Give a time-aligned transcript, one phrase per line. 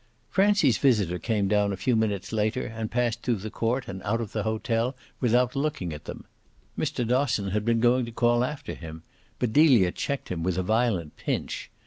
[0.31, 4.19] Francie's visitor came down a few minutes later and passed through the court and out
[4.19, 6.25] of the hotel without looking at them.
[6.75, 7.07] Mr.
[7.07, 9.03] Dosson had been going to call after him,
[9.37, 11.69] but Delia checked him with a violent pinch.